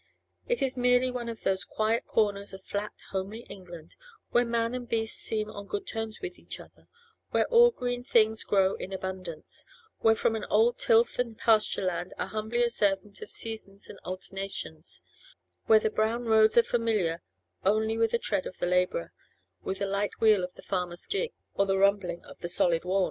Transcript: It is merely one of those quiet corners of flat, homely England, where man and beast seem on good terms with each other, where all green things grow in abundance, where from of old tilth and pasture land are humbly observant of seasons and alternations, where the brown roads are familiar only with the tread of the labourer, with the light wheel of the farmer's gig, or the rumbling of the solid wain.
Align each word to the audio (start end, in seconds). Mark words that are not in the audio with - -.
It 0.47 0.63
is 0.63 0.75
merely 0.75 1.11
one 1.11 1.29
of 1.29 1.43
those 1.43 1.63
quiet 1.63 2.07
corners 2.07 2.53
of 2.53 2.63
flat, 2.63 2.93
homely 3.11 3.41
England, 3.51 3.95
where 4.31 4.43
man 4.43 4.73
and 4.73 4.89
beast 4.89 5.19
seem 5.19 5.51
on 5.51 5.67
good 5.67 5.85
terms 5.85 6.19
with 6.21 6.39
each 6.39 6.59
other, 6.59 6.87
where 7.29 7.45
all 7.49 7.69
green 7.69 8.03
things 8.03 8.43
grow 8.43 8.73
in 8.73 8.91
abundance, 8.91 9.63
where 9.99 10.15
from 10.15 10.35
of 10.35 10.43
old 10.49 10.79
tilth 10.79 11.19
and 11.19 11.37
pasture 11.37 11.83
land 11.85 12.15
are 12.17 12.25
humbly 12.25 12.63
observant 12.63 13.21
of 13.21 13.29
seasons 13.29 13.89
and 13.89 13.99
alternations, 14.03 15.03
where 15.67 15.77
the 15.79 15.91
brown 15.91 16.25
roads 16.25 16.57
are 16.57 16.63
familiar 16.63 17.21
only 17.63 17.95
with 17.95 18.09
the 18.09 18.17
tread 18.17 18.47
of 18.47 18.57
the 18.57 18.65
labourer, 18.65 19.13
with 19.61 19.77
the 19.77 19.85
light 19.85 20.19
wheel 20.19 20.43
of 20.43 20.51
the 20.55 20.63
farmer's 20.63 21.05
gig, 21.05 21.31
or 21.53 21.67
the 21.67 21.77
rumbling 21.77 22.25
of 22.25 22.39
the 22.39 22.49
solid 22.49 22.83
wain. 22.85 22.99